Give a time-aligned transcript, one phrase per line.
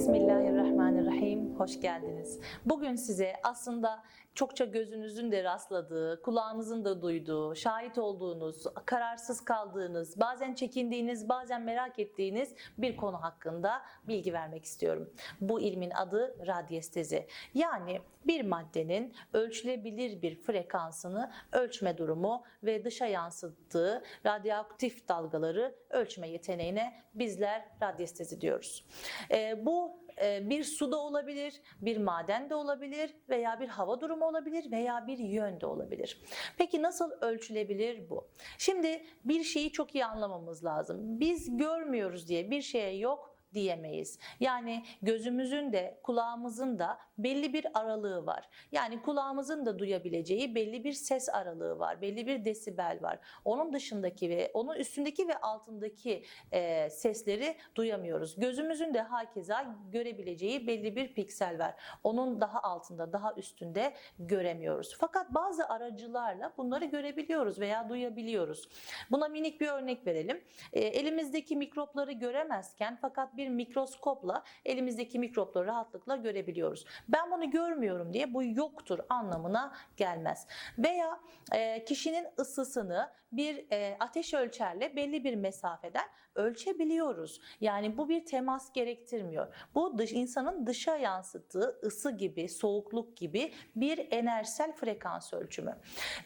[0.00, 1.54] Bismillahirrahmanirrahim.
[1.54, 2.40] Hoş geldiniz.
[2.66, 4.02] Bugün size aslında
[4.34, 11.98] çokça gözünüzün de rastladığı, kulağınızın da duyduğu, şahit olduğunuz, kararsız kaldığınız, bazen çekindiğiniz, bazen merak
[11.98, 15.10] ettiğiniz bir konu hakkında bilgi vermek istiyorum.
[15.40, 17.26] Bu ilmin adı radyestezi.
[17.54, 27.02] Yani bir maddenin ölçülebilir bir frekansını ölçme durumu ve dışa yansıttığı radyoaktif dalgaları ölçme yeteneğine
[27.14, 28.86] bizler radyestezi diyoruz.
[29.30, 29.89] Ee, bu
[30.22, 35.18] e, bir suda olabilir, bir maden de olabilir veya bir hava durumu olabilir veya bir
[35.18, 36.20] yön de olabilir.
[36.58, 38.28] Peki nasıl ölçülebilir bu?
[38.58, 41.20] Şimdi bir şeyi çok iyi anlamamız lazım.
[41.20, 44.18] Biz görmüyoruz diye bir şeye yok diyemeyiz.
[44.40, 48.48] Yani gözümüzün de kulağımızın da belli bir aralığı var.
[48.72, 52.00] Yani kulağımızın da duyabileceği belli bir ses aralığı var.
[52.00, 53.18] Belli bir desibel var.
[53.44, 58.40] Onun dışındaki ve onun üstündeki ve altındaki e, sesleri duyamıyoruz.
[58.40, 61.74] Gözümüzün de hakeza görebileceği belli bir piksel var.
[62.04, 64.96] Onun daha altında, daha üstünde göremiyoruz.
[64.98, 68.68] Fakat bazı aracılarla bunları görebiliyoruz veya duyabiliyoruz.
[69.10, 70.44] Buna minik bir örnek verelim.
[70.72, 76.84] E, elimizdeki mikropları göremezken fakat bir mikroskopla elimizdeki mikropları rahatlıkla görebiliyoruz.
[77.08, 80.46] Ben bunu görmüyorum diye bu yoktur anlamına gelmez.
[80.78, 81.20] Veya
[81.52, 87.40] e, kişinin ısısını bir e, ateş ölçerle belli bir mesafeden ölçebiliyoruz.
[87.60, 89.54] Yani bu bir temas gerektirmiyor.
[89.74, 95.78] Bu dış, insanın dışa yansıttığı ısı gibi, soğukluk gibi bir enerjisel frekans ölçümü.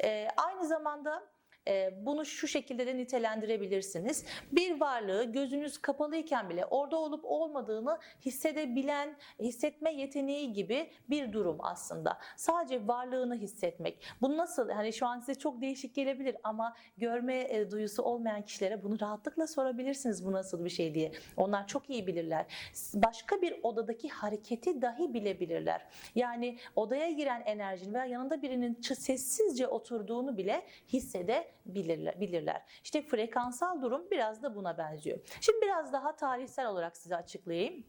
[0.04, 1.33] E, aynı zamanda
[2.00, 4.24] bunu şu şekilde de nitelendirebilirsiniz.
[4.52, 12.18] Bir varlığı gözünüz kapalıyken bile orada olup olmadığını hissedebilen, hissetme yeteneği gibi bir durum aslında.
[12.36, 14.02] Sadece varlığını hissetmek.
[14.22, 14.70] Bu nasıl?
[14.70, 19.46] Hani şu an size çok değişik gelebilir ama görme e, duyusu olmayan kişilere bunu rahatlıkla
[19.46, 21.12] sorabilirsiniz bu nasıl bir şey diye.
[21.36, 22.46] Onlar çok iyi bilirler.
[22.94, 25.86] Başka bir odadaki hareketi dahi bilebilirler.
[26.14, 32.62] Yani odaya giren enerjinin veya yanında birinin sessizce oturduğunu bile hissedebilirler bilirler, bilirler.
[32.84, 35.18] İşte frekansal durum biraz da buna benziyor.
[35.40, 37.84] Şimdi biraz daha tarihsel olarak size açıklayayım.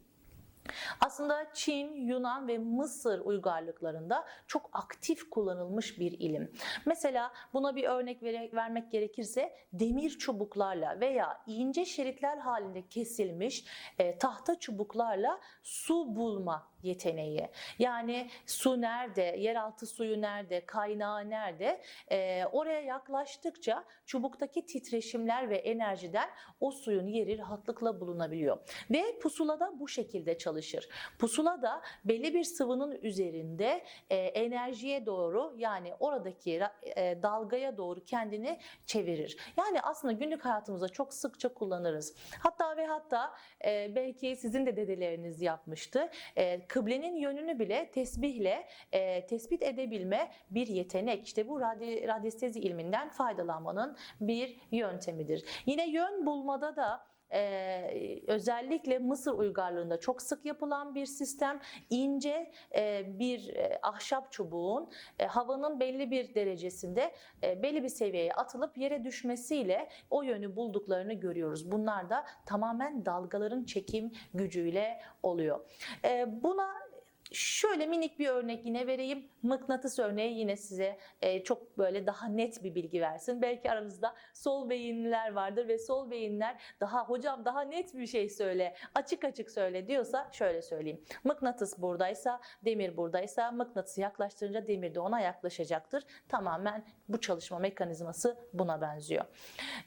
[1.01, 6.51] Aslında Çin, Yunan ve Mısır uygarlıklarında çok aktif kullanılmış bir ilim.
[6.85, 13.65] Mesela buna bir örnek vermek gerekirse demir çubuklarla veya ince şeritler halinde kesilmiş
[13.99, 17.49] e, tahta çubuklarla su bulma yeteneği.
[17.79, 21.81] Yani su nerede, yeraltı suyu nerede, kaynağı nerede?
[22.11, 26.29] E, oraya yaklaştıkça çubuktaki titreşimler ve enerjiden
[26.59, 28.57] o suyun yeri rahatlıkla bulunabiliyor.
[28.91, 30.89] Ve pusula da bu şekilde çalışır.
[31.19, 38.05] Pusula da belli bir sıvının üzerinde e, enerjiye doğru yani oradaki ra- e, dalgaya doğru
[38.05, 39.37] kendini çevirir.
[39.57, 42.15] Yani aslında günlük hayatımızda çok sıkça kullanırız.
[42.39, 43.33] Hatta ve hatta
[43.65, 46.09] e, belki sizin de dedeleriniz yapmıştı.
[46.37, 51.27] E, kıblenin yönünü bile tesbihle e, tespit edebilme bir yetenek.
[51.27, 55.45] İşte bu radyo, radyestezi ilminden faydalanmanın bir yöntemidir.
[55.65, 61.59] Yine yön bulmada da ee, özellikle Mısır uygarlığında çok sık yapılan bir sistem.
[61.89, 68.33] İnce e, bir e, ahşap çubuğun e, havanın belli bir derecesinde e, belli bir seviyeye
[68.33, 71.71] atılıp yere düşmesiyle o yönü bulduklarını görüyoruz.
[71.71, 75.59] Bunlar da tamamen dalgaların çekim gücüyle oluyor.
[76.05, 76.84] E, buna
[77.31, 79.29] Şöyle minik bir örnek yine vereyim.
[79.43, 83.41] Mıknatıs örneği yine size e, çok böyle daha net bir bilgi versin.
[83.41, 88.75] Belki aranızda sol beyinliler vardır ve sol beyinler daha hocam daha net bir şey söyle,
[88.95, 91.03] açık açık söyle diyorsa şöyle söyleyeyim.
[91.23, 96.03] Mıknatıs buradaysa, demir buradaysa mıknatısı yaklaştırınca demir de ona yaklaşacaktır.
[96.29, 99.25] Tamamen bu çalışma mekanizması buna benziyor.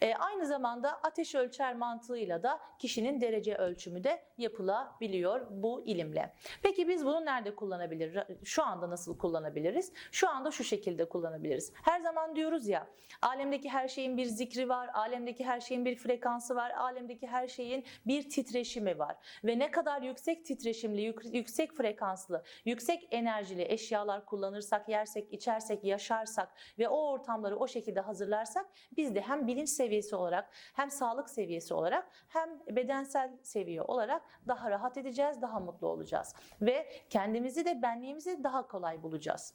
[0.02, 6.34] E, aynı zamanda ateş ölçer mantığıyla da kişinin derece ölçümü de yapılabiliyor bu ilimle.
[6.62, 8.18] Peki biz bunu nerede kullanabilir?
[8.44, 9.92] Şu anda nasıl kullanabiliriz?
[10.12, 11.72] Şu anda şu şekilde kullanabiliriz.
[11.84, 12.86] Her zaman diyoruz ya,
[13.22, 17.84] alemdeki her şeyin bir zikri var, alemdeki her şeyin bir frekansı var, alemdeki her şeyin
[18.06, 19.16] bir titreşimi var.
[19.44, 26.48] Ve ne kadar yüksek titreşimli, yük- yüksek frekanslı, yüksek enerjili eşyalar kullanırsak, yersek, içersek, yaşarsak
[26.78, 28.66] ve o ortamları o şekilde hazırlarsak
[28.96, 34.70] biz de hem bilinç seviyesi olarak hem sağlık seviyesi olarak hem bedensel seviye olarak daha
[34.70, 36.34] rahat edeceğiz, daha mutlu olacağız.
[36.60, 39.54] Ve kendimizi de benliğimizi daha kolay bulacağız.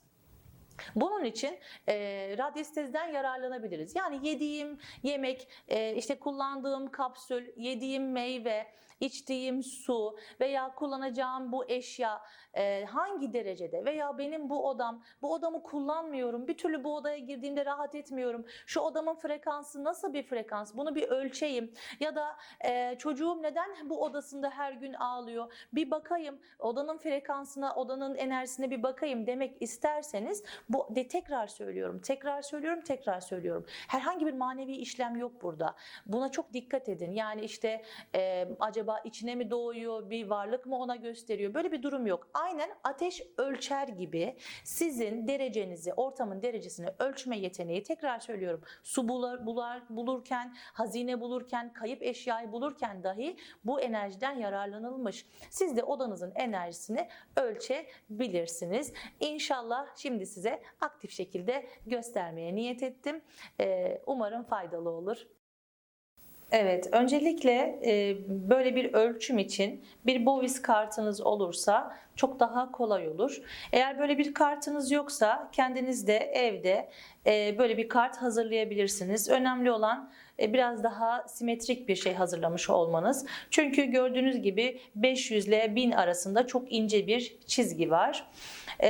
[0.96, 1.96] Bunun için e,
[2.38, 3.96] radyestezden yararlanabiliriz.
[3.96, 8.68] Yani yediğim yemek, e, işte kullandığım kapsül, yediğim meyve,
[9.00, 12.22] içtiğim su veya kullanacağım bu eşya
[12.54, 17.66] e, hangi derecede veya benim bu odam, bu odamı kullanmıyorum, bir türlü bu odaya girdiğimde
[17.66, 18.46] rahat etmiyorum.
[18.66, 20.76] Şu odamın frekansı nasıl bir frekans?
[20.76, 21.74] Bunu bir ölçeyim.
[22.00, 25.54] Ya da e, çocuğum neden bu odasında her gün ağlıyor?
[25.74, 32.42] Bir bakayım, odanın frekansına, odanın enerjisine bir bakayım demek isterseniz bu de tekrar söylüyorum, tekrar
[32.42, 33.66] söylüyorum, tekrar söylüyorum.
[33.88, 35.76] Herhangi bir manevi işlem yok burada.
[36.06, 37.12] Buna çok dikkat edin.
[37.12, 37.84] Yani işte
[38.16, 41.54] e, acaba içine mi doğuyor, bir varlık mı ona gösteriyor?
[41.54, 42.28] Böyle bir durum yok.
[42.34, 48.62] Aynen ateş ölçer gibi sizin derecenizi, ortamın derecesini ölçme yeteneği tekrar söylüyorum.
[48.84, 55.26] Su bular, bular, bulurken, hazine bulurken, kayıp eşyayı bulurken dahi bu enerjiden yararlanılmış.
[55.50, 57.08] Siz de odanızın enerjisini
[57.38, 58.94] ölçebilirsiniz.
[59.20, 63.22] İnşallah şimdi size aktif şekilde göstermeye niyet ettim.
[63.62, 65.28] Ee, umarım faydalı olur.
[66.54, 73.42] Evet, öncelikle e, böyle bir ölçüm için bir Bovis kartınız olursa çok daha kolay olur.
[73.72, 76.90] Eğer böyle bir kartınız yoksa kendiniz de evde
[77.26, 79.30] e, böyle bir kart hazırlayabilirsiniz.
[79.30, 83.26] Önemli olan biraz daha simetrik bir şey hazırlamış olmanız.
[83.50, 88.28] Çünkü gördüğünüz gibi 500 ile 1000 arasında çok ince bir çizgi var.
[88.80, 88.90] Ee,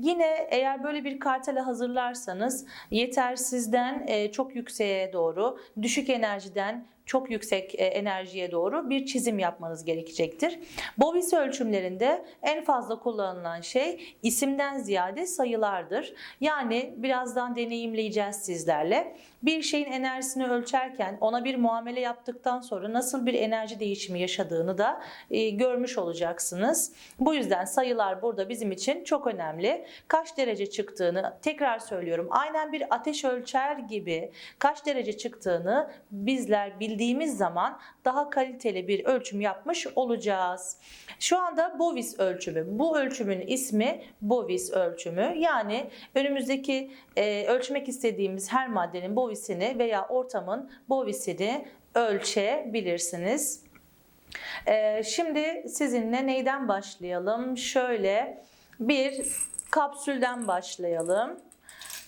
[0.00, 7.74] yine eğer böyle bir kartela hazırlarsanız yetersizden e, çok yükseğe doğru, düşük enerjiden çok yüksek
[7.74, 10.58] e, enerjiye doğru bir çizim yapmanız gerekecektir.
[10.98, 16.14] Bovis ölçümlerinde en fazla kullanılan şey isimden ziyade sayılardır.
[16.40, 19.16] Yani birazdan deneyimleyeceğiz sizlerle.
[19.42, 25.02] Bir şeyin enerjisini ölçerken ona bir muamele yaptıktan sonra nasıl bir enerji değişimi yaşadığını da
[25.30, 26.92] e, görmüş olacaksınız.
[27.20, 29.86] Bu yüzden sayılar burada bizim için çok önemli.
[30.08, 32.26] Kaç derece çıktığını tekrar söylüyorum.
[32.30, 39.40] Aynen bir ateş ölçer gibi kaç derece çıktığını bizler bildiğimiz zaman daha kaliteli bir ölçüm
[39.40, 40.78] yapmış olacağız.
[41.18, 42.78] Şu anda Bovis ölçümü.
[42.78, 45.34] Bu ölçümün ismi Bovis ölçümü.
[45.38, 53.62] Yani önümüzdeki e, ölçmek istediğimiz her maddenin Bovis'ini veya ortamın Bovis'ini ölçebilirsiniz.
[54.66, 57.56] E, şimdi sizinle neyden başlayalım?
[57.56, 58.44] Şöyle
[58.80, 59.26] bir
[59.70, 61.40] kapsülden başlayalım.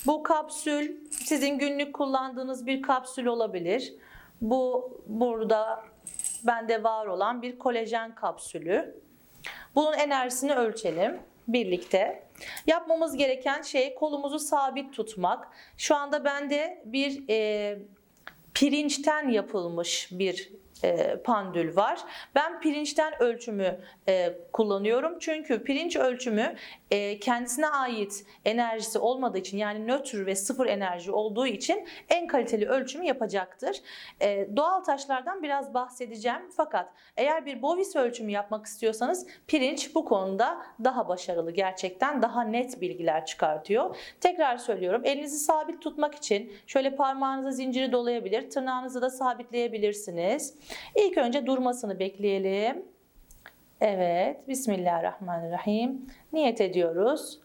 [0.07, 3.95] Bu kapsül sizin günlük kullandığınız bir kapsül olabilir.
[4.41, 5.85] Bu burada
[6.47, 9.01] bende var olan bir kolajen kapsülü.
[9.75, 11.21] Bunun enerjisini ölçelim
[11.53, 12.23] birlikte.
[12.67, 15.49] Yapmamız gereken şey kolumuzu sabit tutmak.
[15.77, 17.79] Şu anda bende bir e,
[18.55, 20.53] pirinçten yapılmış bir
[20.85, 22.01] e, pandül var.
[22.35, 25.19] Ben pirinçten ölçümü e, kullanıyorum.
[25.19, 26.55] Çünkü pirinç ölçümü
[26.91, 32.69] e, kendisine ait enerjisi olmadığı için yani nötr ve sıfır enerji olduğu için en kaliteli
[32.69, 33.77] ölçümü yapacaktır.
[34.21, 36.51] E, doğal taşlardan biraz bahsedeceğim.
[36.57, 42.81] Fakat eğer bir bovis ölçümü yapmak istiyorsanız pirinç bu konuda daha başarılı gerçekten daha net
[42.81, 43.97] bilgiler çıkartıyor.
[44.21, 50.55] Tekrar söylüyorum elinizi sabit tutmak için şöyle parmağınıza zinciri dolayabilir, tırnağınızı da sabitleyebilirsiniz.
[50.97, 52.85] İlk önce durmasını bekleyelim.
[53.81, 56.07] Evet, Bismillahirrahmanirrahim.
[56.33, 57.41] Niyet ediyoruz.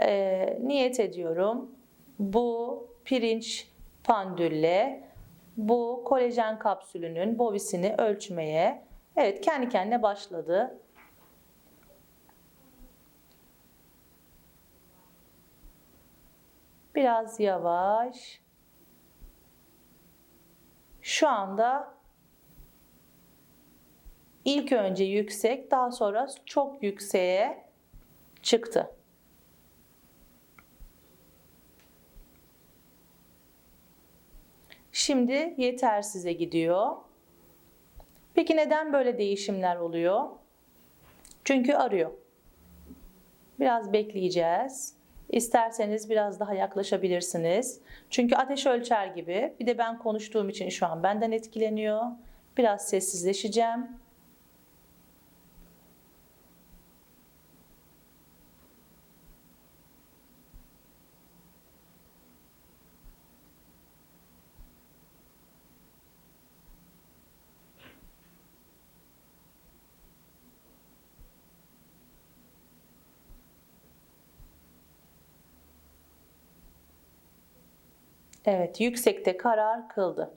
[0.00, 1.70] Ee, niyet ediyorum.
[2.18, 3.68] Bu pirinç
[4.04, 5.08] pandülle
[5.56, 8.84] bu kolajen kapsülünün bovisini ölçmeye.
[9.16, 10.78] Evet, kendi kendine başladı.
[16.94, 18.40] Biraz yavaş.
[21.02, 21.93] Şu anda
[24.44, 27.64] İlk önce yüksek, daha sonra çok yükseğe
[28.42, 28.90] çıktı.
[34.92, 36.96] Şimdi yetersize gidiyor.
[38.34, 40.28] Peki neden böyle değişimler oluyor?
[41.44, 42.10] Çünkü arıyor.
[43.60, 44.94] Biraz bekleyeceğiz.
[45.30, 47.80] İsterseniz biraz daha yaklaşabilirsiniz.
[48.10, 49.54] Çünkü ateş ölçer gibi.
[49.60, 52.02] Bir de ben konuştuğum için şu an benden etkileniyor.
[52.56, 54.03] Biraz sessizleşeceğim.
[78.46, 80.34] Evet, yüksekte karar kıldı.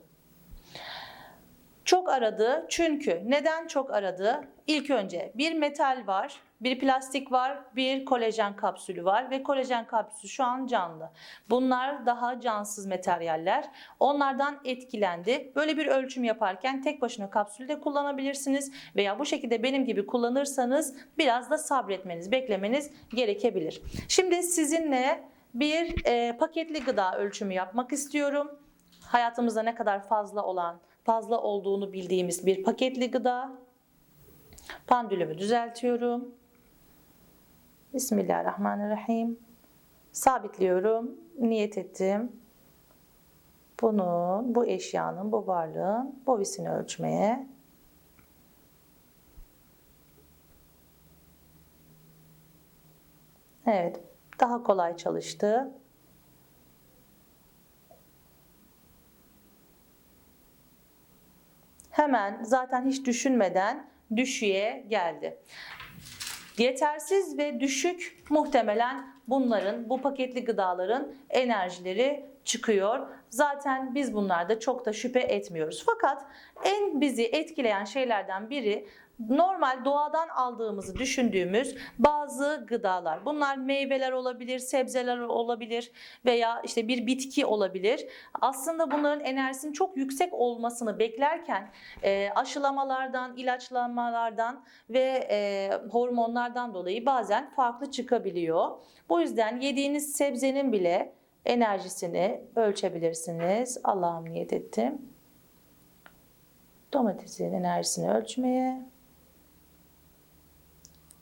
[1.84, 4.44] Çok aradı çünkü neden çok aradı?
[4.66, 6.40] İlk önce bir metal var.
[6.60, 11.10] bir plastik var, bir kolajen kapsülü var ve kolajen kapsülü şu an canlı.
[11.50, 13.64] Bunlar daha cansız materyaller.
[14.00, 15.52] Onlardan etkilendi.
[15.56, 20.96] Böyle bir ölçüm yaparken tek başına kapsülü de kullanabilirsiniz veya bu şekilde benim gibi kullanırsanız
[21.18, 23.82] biraz da sabretmeniz, beklemeniz gerekebilir.
[24.08, 25.24] Şimdi sizinle
[25.54, 28.50] bir e, paketli gıda ölçümü yapmak istiyorum.
[29.00, 33.52] Hayatımızda ne kadar fazla olan, fazla olduğunu bildiğimiz bir paketli gıda.
[34.86, 36.34] Pandülümü düzeltiyorum.
[37.94, 39.38] Bismillahirrahmanirrahim.
[40.12, 41.16] Sabitliyorum.
[41.38, 42.32] Niyet ettim.
[43.80, 47.46] Bunun, bu eşyanın, bu varlığın bovisini ölçmeye.
[53.66, 54.00] Evet,
[54.40, 55.70] daha kolay çalıştı.
[61.90, 65.38] Hemen zaten hiç düşünmeden düşüğe geldi.
[66.58, 73.08] Yetersiz ve düşük muhtemelen bunların, bu paketli gıdaların enerjileri çıkıyor.
[73.30, 75.82] Zaten biz bunlarda çok da şüphe etmiyoruz.
[75.86, 76.26] Fakat
[76.64, 78.88] en bizi etkileyen şeylerden biri
[79.20, 83.24] normal doğadan aldığımızı düşündüğümüz bazı gıdalar.
[83.24, 85.92] Bunlar meyveler olabilir, sebzeler olabilir
[86.24, 88.06] veya işte bir bitki olabilir.
[88.40, 91.70] Aslında bunların enerjisinin çok yüksek olmasını beklerken
[92.02, 98.70] e, aşılamalardan, ilaçlamalardan ve e, hormonlardan dolayı bazen farklı çıkabiliyor.
[99.08, 101.12] Bu yüzden yediğiniz sebzenin bile
[101.46, 103.78] enerjisini ölçebilirsiniz.
[103.84, 105.02] Allah'ım niyet ettim.
[106.92, 108.82] Domatesin enerjisini ölçmeye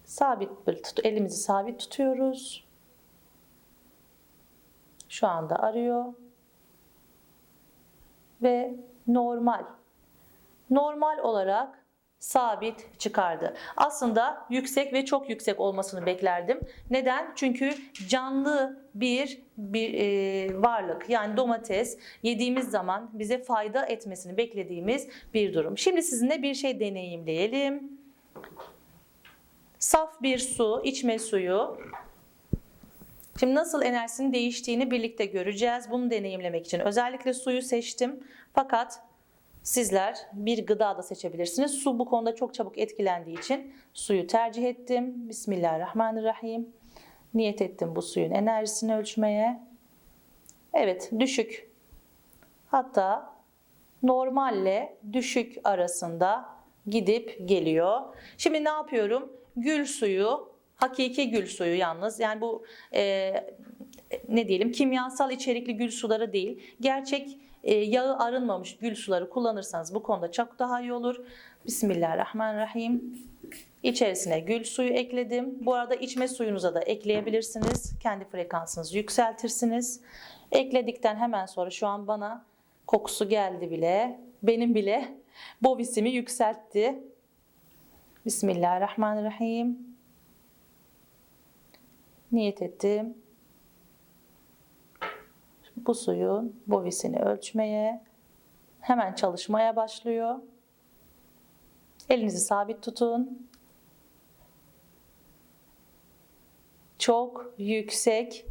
[0.06, 2.64] sabit böyle tut, elimizi sabit tutuyoruz.
[5.08, 6.04] Şu anda arıyor.
[8.42, 8.74] Ve
[9.06, 9.64] normal.
[10.70, 11.86] Normal olarak
[12.18, 13.54] sabit çıkardı.
[13.76, 16.60] Aslında yüksek ve çok yüksek olmasını beklerdim.
[16.90, 17.32] Neden?
[17.34, 17.74] Çünkü
[18.08, 25.78] canlı bir bir e, varlık yani domates yediğimiz zaman bize fayda etmesini beklediğimiz bir durum.
[25.78, 27.98] Şimdi sizinle bir şey deneyimleyelim.
[29.86, 31.78] Saf bir su, içme suyu.
[33.40, 35.90] Şimdi nasıl enerjisinin değiştiğini birlikte göreceğiz.
[35.90, 38.20] Bunu deneyimlemek için özellikle suyu seçtim.
[38.54, 39.02] Fakat
[39.62, 41.70] sizler bir gıda da seçebilirsiniz.
[41.70, 45.28] Su bu konuda çok çabuk etkilendiği için suyu tercih ettim.
[45.28, 46.68] Bismillahirrahmanirrahim.
[47.34, 49.60] Niyet ettim bu suyun enerjisini ölçmeye.
[50.74, 51.70] Evet, düşük.
[52.66, 53.34] Hatta
[54.02, 56.44] normalle düşük arasında
[56.86, 58.00] gidip geliyor.
[58.38, 59.36] Şimdi ne yapıyorum?
[59.56, 62.20] Gül suyu, hakiki gül suyu yalnız.
[62.20, 63.32] Yani bu e,
[64.28, 66.60] ne diyelim kimyasal içerikli gül suları değil.
[66.80, 71.16] Gerçek e, yağı arınmamış gül suları kullanırsanız bu konuda çok daha iyi olur.
[71.66, 73.18] Bismillahirrahmanirrahim.
[73.82, 75.66] İçerisine gül suyu ekledim.
[75.66, 77.98] Bu arada içme suyunuza da ekleyebilirsiniz.
[78.02, 80.00] Kendi frekansınızı yükseltirsiniz.
[80.52, 82.44] Ekledikten hemen sonra şu an bana
[82.86, 84.20] kokusu geldi bile.
[84.42, 85.08] Benim bile
[85.62, 87.02] bovisimi yükseltti.
[88.26, 89.78] Bismillahirrahmanirrahim.
[92.32, 93.18] Niyet ettim.
[95.76, 98.02] Bu suyun bovisini ölçmeye
[98.80, 100.38] hemen çalışmaya başlıyor.
[102.08, 103.48] Elinizi sabit tutun.
[106.98, 108.46] Çok yüksek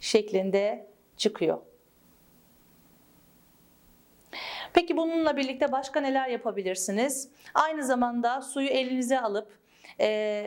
[0.00, 1.58] şeklinde çıkıyor.
[4.78, 7.28] Peki bununla birlikte başka neler yapabilirsiniz?
[7.54, 9.58] Aynı zamanda suyu elinize alıp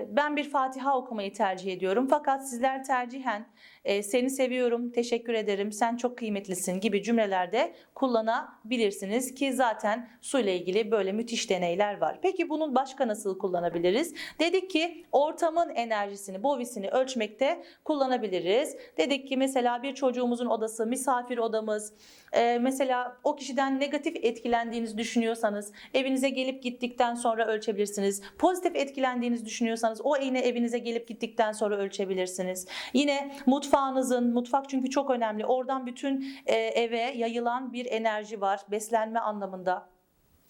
[0.07, 2.07] ben bir Fatiha okumayı tercih ediyorum.
[2.09, 3.45] Fakat sizler tercihen
[3.85, 10.57] e, seni seviyorum, teşekkür ederim, sen çok kıymetlisin gibi cümlelerde kullanabilirsiniz ki zaten su ile
[10.57, 12.19] ilgili böyle müthiş deneyler var.
[12.21, 14.13] Peki bunun başka nasıl kullanabiliriz?
[14.39, 18.75] Dedik ki ortamın enerjisini, bovisini ölçmekte kullanabiliriz.
[18.97, 21.93] Dedik ki mesela bir çocuğumuzun odası, misafir odamız,
[22.33, 28.21] e, mesela o kişiden negatif etkilendiğinizi düşünüyorsanız evinize gelip gittikten sonra ölçebilirsiniz.
[28.37, 32.67] Pozitif etkilendiğinizi düşünüyorsanız o yine evinize gelip gittikten sonra ölçebilirsiniz.
[32.93, 33.35] Yine
[33.71, 35.45] mutfağınızın, mutfak çünkü çok önemli.
[35.45, 39.87] Oradan bütün e, eve yayılan bir enerji var beslenme anlamında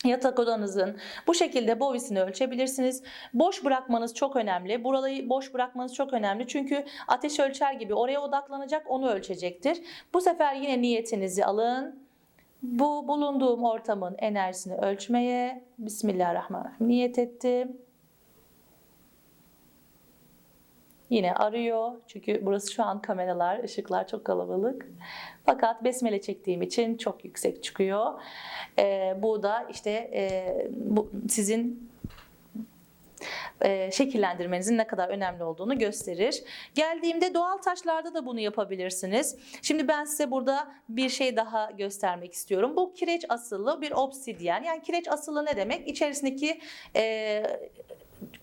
[0.05, 0.97] yatak odanızın
[1.27, 3.03] bu şekilde bovisini ölçebilirsiniz.
[3.33, 4.83] Boş bırakmanız çok önemli.
[4.83, 6.47] Burayı boş bırakmanız çok önemli.
[6.47, 9.77] Çünkü ateş ölçer gibi oraya odaklanacak, onu ölçecektir.
[10.13, 11.99] Bu sefer yine niyetinizi alın.
[12.63, 17.77] Bu bulunduğum ortamın enerjisini ölçmeye Bismillahirrahmanirrahim niyet ettim.
[21.11, 24.87] Yine arıyor çünkü burası şu an kameralar, ışıklar çok kalabalık.
[25.45, 28.21] Fakat besmele çektiğim için çok yüksek çıkıyor.
[28.79, 31.91] Ee, bu da işte e, bu, sizin
[33.61, 36.43] e, şekillendirmenizin ne kadar önemli olduğunu gösterir.
[36.75, 39.37] Geldiğimde doğal taşlarda da bunu yapabilirsiniz.
[39.61, 42.75] Şimdi ben size burada bir şey daha göstermek istiyorum.
[42.75, 44.63] Bu kireç asıllı bir obsidyen.
[44.63, 45.87] Yani kireç asıllı ne demek?
[45.87, 46.61] İçerisindeki
[46.95, 47.43] e,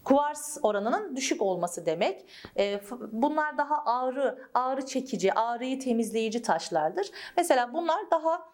[0.08, 2.26] kuvars oranının düşük olması demek.
[2.58, 2.80] E,
[3.12, 7.10] bunlar daha ağrı, ağrı çekici, ağrıyı temizleyici taşlardır.
[7.36, 8.48] Mesela bunlar daha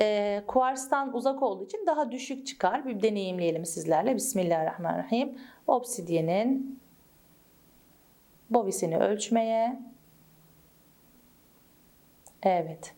[0.00, 0.44] e,
[1.12, 2.86] uzak olduğu için daha düşük çıkar.
[2.86, 4.16] Bir deneyimleyelim sizlerle.
[4.16, 5.38] Bismillahirrahmanirrahim.
[5.66, 6.80] Obsidyenin
[8.50, 9.80] bovisini ölçmeye.
[12.42, 12.94] Evet.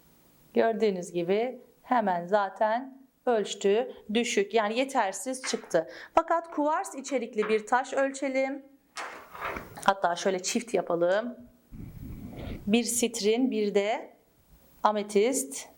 [0.54, 3.92] Gördüğünüz gibi hemen zaten ölçtü.
[4.14, 5.88] Düşük yani yetersiz çıktı.
[6.14, 8.62] Fakat kuvars içerikli bir taş ölçelim.
[9.84, 11.36] Hatta şöyle çift yapalım.
[12.66, 14.14] Bir sitrin, bir de
[14.82, 15.68] ametist.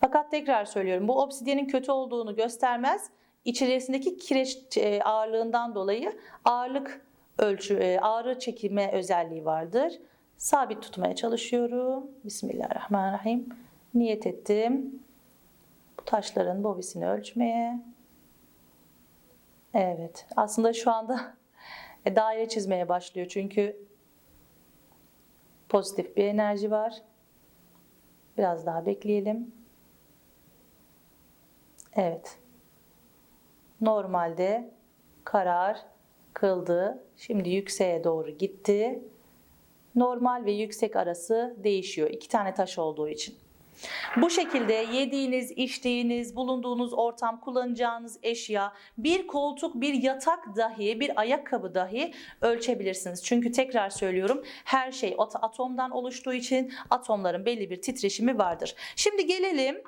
[0.00, 3.10] Fakat tekrar söylüyorum bu obsidyenin kötü olduğunu göstermez.
[3.44, 6.12] İçerisindeki kireç e, ağırlığından dolayı
[6.44, 7.06] ağırlık
[7.38, 9.92] ölçü, e, ağrı çekilme özelliği vardır.
[10.36, 12.10] Sabit tutmaya çalışıyorum.
[12.24, 13.48] Bismillahirrahmanirrahim.
[13.94, 15.02] Niyet ettim.
[16.08, 17.80] Taşların bovisini ölçmeye.
[19.74, 20.26] Evet.
[20.36, 21.36] Aslında şu anda
[22.06, 23.86] e, daire çizmeye başlıyor çünkü
[25.68, 27.02] pozitif bir enerji var.
[28.38, 29.54] Biraz daha bekleyelim.
[31.92, 32.38] Evet.
[33.80, 34.70] Normalde
[35.24, 35.86] karar
[36.32, 37.04] kıldı.
[37.16, 39.02] Şimdi yükseğe doğru gitti.
[39.94, 42.10] Normal ve yüksek arası değişiyor.
[42.10, 43.47] İki tane taş olduğu için.
[44.16, 51.74] Bu şekilde yediğiniz, içtiğiniz, bulunduğunuz ortam, kullanacağınız eşya, bir koltuk, bir yatak dahi, bir ayakkabı
[51.74, 53.24] dahi ölçebilirsiniz.
[53.24, 58.74] Çünkü tekrar söylüyorum her şey at- atomdan oluştuğu için atomların belli bir titreşimi vardır.
[58.96, 59.82] Şimdi gelelim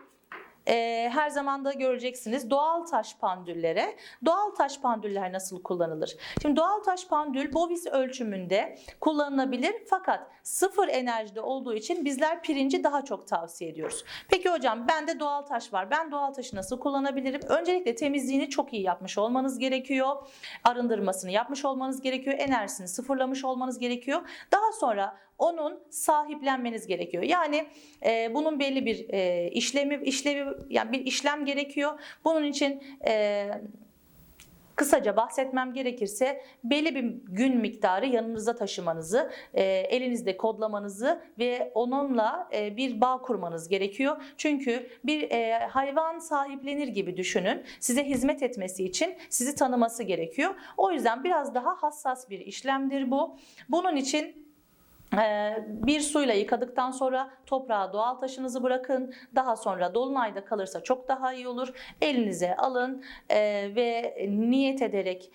[0.69, 3.97] e, her zaman da göreceksiniz doğal taş pandüllere.
[4.25, 6.17] Doğal taş pandüller nasıl kullanılır?
[6.43, 13.05] Şimdi doğal taş pandül bovis ölçümünde kullanılabilir fakat sıfır enerjide olduğu için bizler pirinci daha
[13.05, 14.05] çok tavsiye ediyoruz.
[14.29, 15.91] Peki hocam bende doğal taş var.
[15.91, 17.41] Ben doğal taşı nasıl kullanabilirim?
[17.49, 20.17] Öncelikle temizliğini çok iyi yapmış olmanız gerekiyor.
[20.65, 22.37] Arındırmasını yapmış olmanız gerekiyor.
[22.39, 24.21] Enerjisini sıfırlamış olmanız gerekiyor.
[24.53, 27.23] Daha sonra onun sahiplenmeniz gerekiyor.
[27.23, 27.67] Yani
[28.05, 32.01] e, bunun belli bir e, işlemi işlevi yani bir işlem gerekiyor.
[32.25, 33.47] Bunun için e,
[34.81, 37.05] Kısaca bahsetmem gerekirse belli bir
[37.35, 44.23] gün miktarı yanınızda taşımanızı, e, elinizde kodlamanızı ve onunla e, bir bağ kurmanız gerekiyor.
[44.37, 47.63] Çünkü bir e, hayvan sahiplenir gibi düşünün.
[47.81, 50.55] Size hizmet etmesi için sizi tanıması gerekiyor.
[50.77, 53.37] O yüzden biraz daha hassas bir işlemdir bu.
[53.69, 54.50] Bunun için
[55.67, 59.15] bir suyla yıkadıktan sonra toprağa doğal taşınızı bırakın.
[59.35, 61.73] Daha sonra dolunayda kalırsa çok daha iyi olur.
[62.01, 63.37] Elinize alın e,
[63.77, 65.31] ve niyet ederek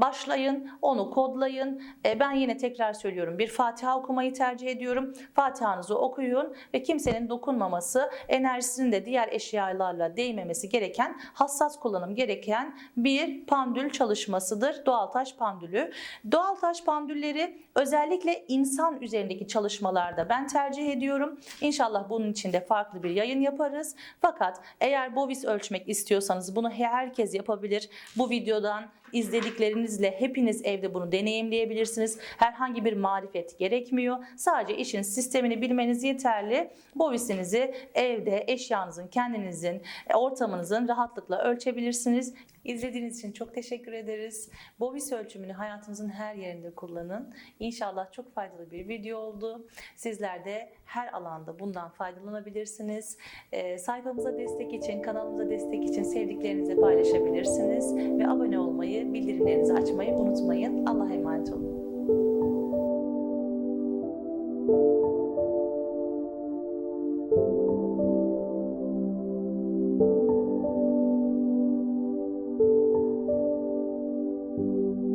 [0.00, 1.82] başlayın, onu kodlayın.
[2.06, 5.14] E, Ben yine tekrar söylüyorum bir Fatiha okumayı tercih ediyorum.
[5.34, 13.46] Fatiha'nızı okuyun ve kimsenin dokunmaması, enerjisinin de diğer eşyalarla değmemesi gereken, hassas kullanım gereken bir
[13.46, 14.86] pandül çalışmasıdır.
[14.86, 15.92] Doğal taş pandülü.
[16.32, 21.40] Doğal taş pandülleri özellikle insan üzerindeki çalışmalarda ben tercih ediyorum.
[21.60, 23.96] İnşallah bunun için de farklı bir yayın yaparız.
[24.20, 27.88] Fakat eğer bovis ölçmek istiyorsanız bunu herkes yapabilir.
[28.16, 32.18] Bu videodan izlediklerinizle hepiniz evde bunu deneyimleyebilirsiniz.
[32.36, 34.16] Herhangi bir marifet gerekmiyor.
[34.36, 36.70] Sadece işin sistemini bilmeniz yeterli.
[36.94, 42.34] Bovisinizi evde eşyanızın, kendinizin, e, ortamınızın rahatlıkla ölçebilirsiniz.
[42.64, 44.50] İzlediğiniz için çok teşekkür ederiz.
[44.80, 47.34] Bovis ölçümünü hayatınızın her yerinde kullanın.
[47.60, 49.66] İnşallah çok faydalı bir video oldu.
[49.96, 53.18] Sizler de her alanda bundan faydalanabilirsiniz.
[53.52, 57.96] Ee, sayfamıza destek için, kanalımıza destek için sevdiklerinizle paylaşabilirsiniz.
[57.96, 60.86] Ve abone olmayı, bildirimlerinizi açmayı unutmayın.
[60.86, 61.73] Allah'a emanet olun.